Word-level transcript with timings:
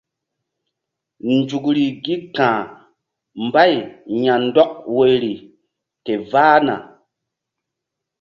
Nzukri 1.35 1.85
gi 2.03 2.15
ka̧h 2.35 2.59
mbay 3.45 3.73
ya̧ndɔk 4.23 4.71
woyri 4.95 5.33
ke 6.05 6.13
vahna. 6.31 6.75